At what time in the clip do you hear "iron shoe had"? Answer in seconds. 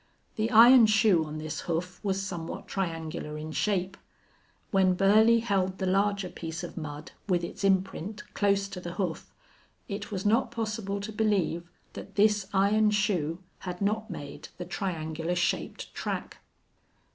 12.51-13.79